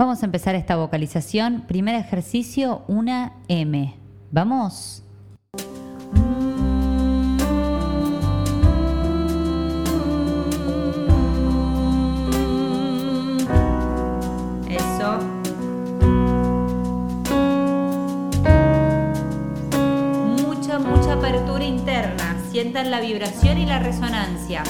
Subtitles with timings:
[0.00, 1.64] Vamos a empezar esta vocalización.
[1.68, 3.94] Primer ejercicio, una M.
[4.30, 5.04] ¿Vamos?
[14.70, 15.18] Eso.
[20.46, 22.38] Mucha, mucha apertura interna.
[22.50, 24.62] Sientan la vibración y la resonancia.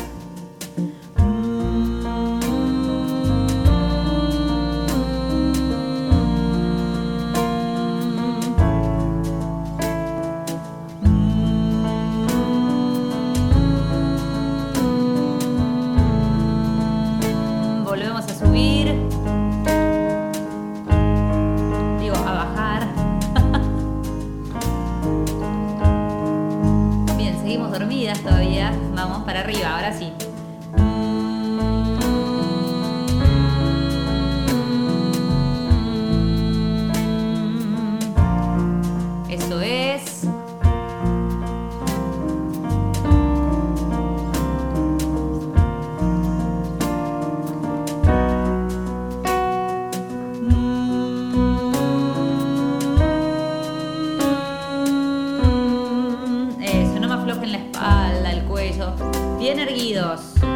[59.91, 60.50] Bien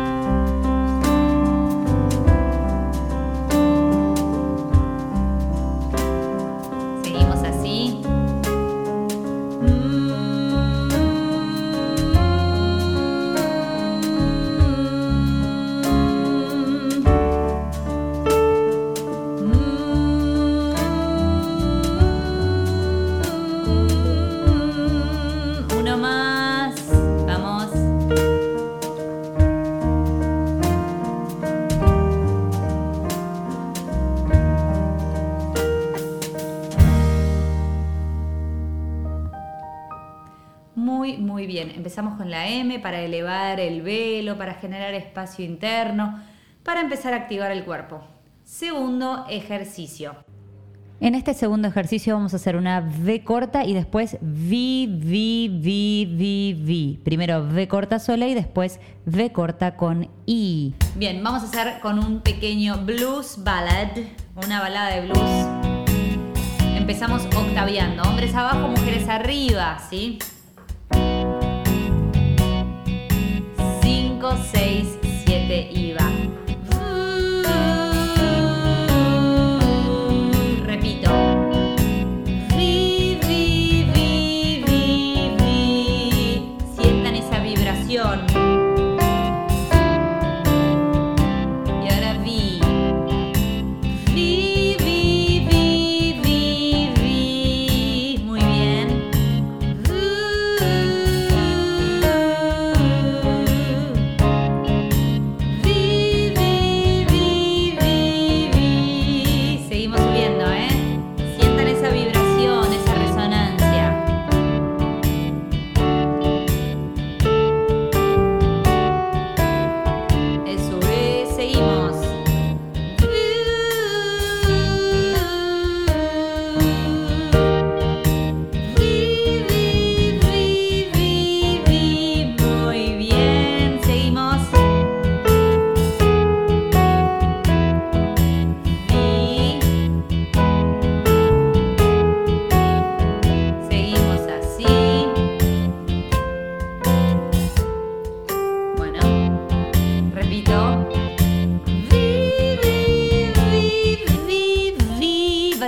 [41.95, 46.21] Empezamos con la M para elevar el velo, para generar espacio interno,
[46.65, 48.03] para empezar a activar el cuerpo.
[48.43, 50.17] Segundo ejercicio.
[50.99, 56.09] En este segundo ejercicio vamos a hacer una V corta y después V, V, V,
[56.17, 56.99] V, V.
[57.05, 60.75] Primero V corta sola y después V corta con I.
[60.97, 63.91] Bien, vamos a hacer con un pequeño blues ballad,
[64.35, 65.87] una balada de blues.
[66.77, 70.19] Empezamos octaviando, hombres abajo, mujeres arriba, ¿sí?
[74.37, 76.44] 6, 7 y va.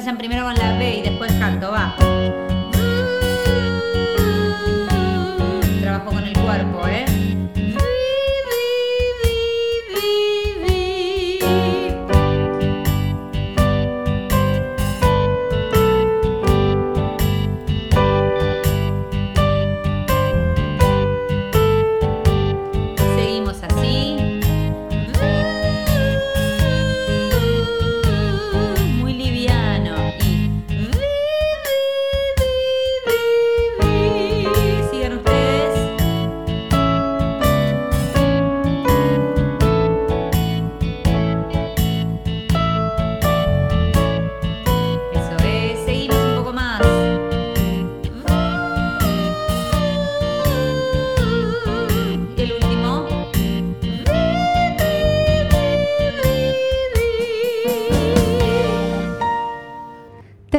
[0.06, 1.96] Vayan primero con la B y después canto, va.
[5.80, 7.05] Trabajo con el cuerpo, ¿eh?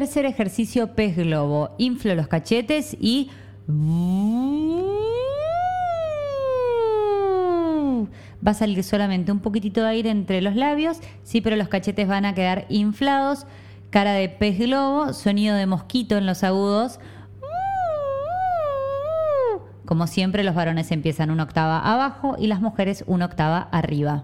[0.07, 1.71] Tercer ejercicio, pez globo.
[1.77, 3.29] Inflo los cachetes y...
[8.39, 12.07] Va a salir solamente un poquitito de aire entre los labios, sí, pero los cachetes
[12.07, 13.47] van a quedar inflados.
[13.89, 17.01] Cara de pez globo, sonido de mosquito en los agudos.
[19.85, 24.23] Como siempre, los varones empiezan una octava abajo y las mujeres una octava arriba.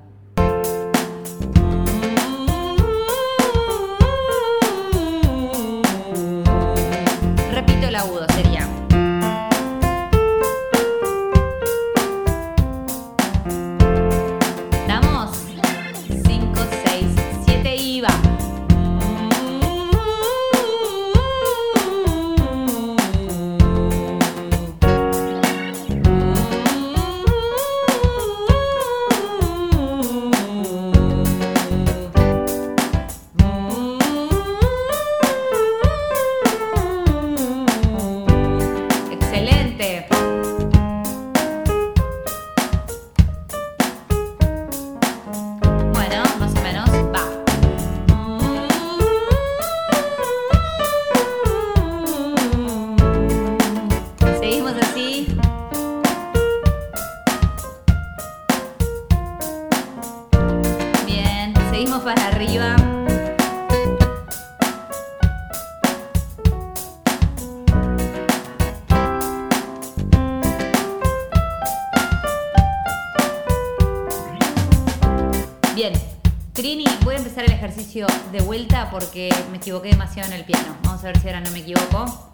[77.94, 80.75] De vuelta porque me equivoqué demasiado en el piano.
[80.84, 82.31] Vamos a ver si ahora no me equivoco.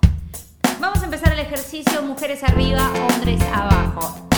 [0.79, 4.29] Vamos a empezar el ejercicio mujeres arriba, hombres abajo.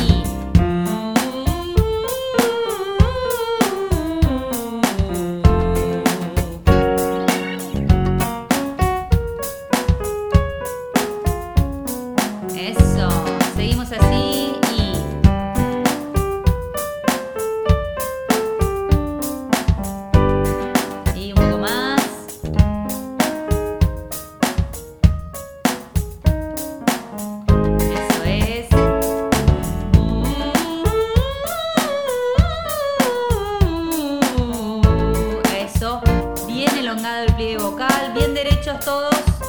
[38.62, 39.41] bichos todos.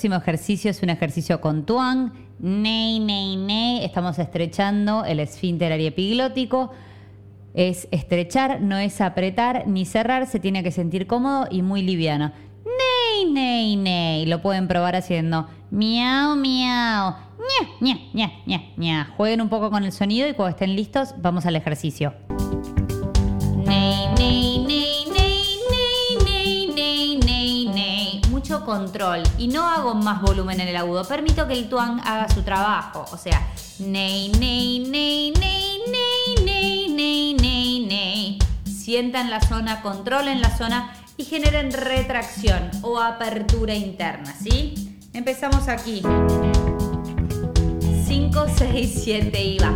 [0.00, 2.12] Próximo ejercicio es un ejercicio con tuang.
[2.38, 3.84] Ney, ney, ney.
[3.84, 6.70] Estamos estrechando el esfínter ariepiglótico.
[7.52, 10.26] Es estrechar, no es apretar ni cerrar.
[10.26, 12.32] Se tiene que sentir cómodo y muy liviano.
[12.64, 14.24] Ney, ney, ney.
[14.24, 17.16] Lo pueden probar haciendo miau, miau.
[17.38, 19.14] Ña, ña, ña, ña, ña.
[19.18, 22.14] Jueguen un poco con el sonido y cuando estén listos, vamos al ejercicio.
[28.70, 29.24] Control.
[29.36, 31.04] Y no hago más volumen en el agudo.
[31.04, 33.04] Permito que el tuang haga su trabajo.
[33.12, 33.48] O sea,
[33.80, 38.38] ney, ney, ney, ney, ney, ney, ney, ney, ney.
[38.64, 44.96] Sientan la zona, controlen la zona y generen retracción o apertura interna, ¿sí?
[45.12, 46.02] Empezamos aquí.
[48.06, 49.72] 5, 6, 7 y va.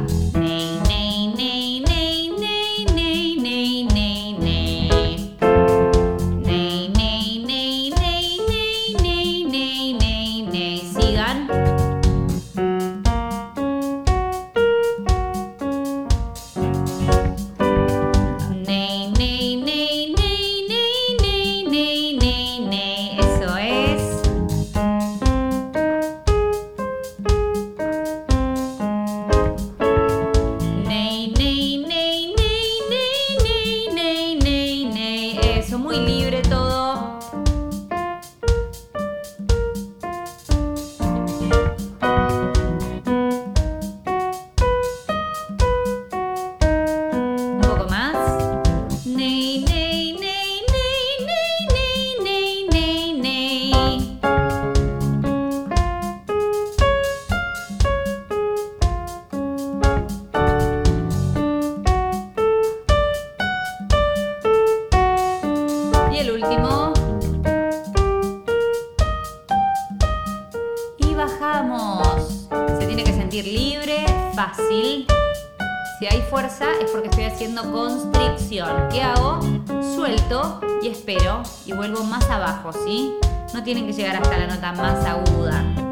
[71.24, 72.48] bajamos.
[72.78, 74.04] Se tiene que sentir libre,
[74.34, 75.06] fácil.
[75.98, 78.88] Si hay fuerza es porque estoy haciendo constricción.
[78.90, 79.40] ¿Qué hago?
[79.94, 83.14] Suelto y espero y vuelvo más abajo, ¿sí?
[83.54, 85.83] No tienen que llegar hasta la nota más aguda.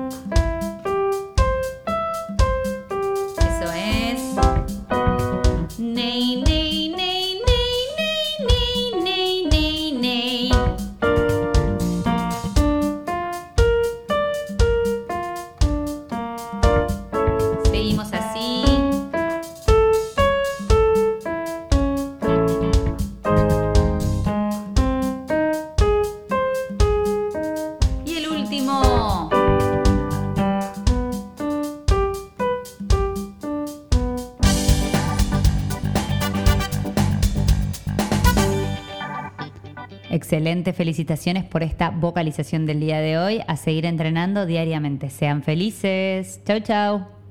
[40.33, 43.43] Excelente, felicitaciones por esta vocalización del día de hoy.
[43.47, 45.11] A seguir entrenando diariamente.
[45.11, 46.41] Sean felices.
[46.47, 47.22] Chau, chau.